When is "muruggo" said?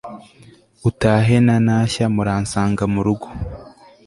2.93-3.27